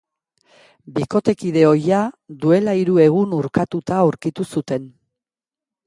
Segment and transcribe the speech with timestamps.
[0.95, 2.01] Bikotekide ohia
[2.47, 4.93] duela hiru egun urkatuta aurkitu zuten.